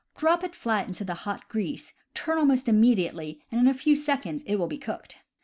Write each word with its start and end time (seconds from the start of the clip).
Drop 0.17 0.43
it 0.43 0.55
flat 0.55 0.87
into 0.87 1.03
the 1.05 1.13
hot 1.13 1.47
grease, 1.47 1.93
turn 2.15 2.39
al 2.39 2.45
most 2.47 2.67
immediately, 2.67 3.39
and 3.51 3.61
in 3.61 3.67
a 3.67 3.73
few 3.75 3.93
seconds 3.93 4.41
it 4.47 4.55
will 4.55 4.67
b^ 4.67 4.81
cooked. 4.81 5.17